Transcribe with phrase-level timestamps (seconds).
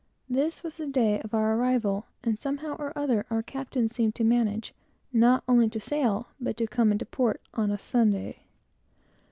[0.27, 4.71] This was the day of our arrival; and somehow or other, our captain always managed
[5.13, 8.41] not only to sail, but to come into port, on a Sunday.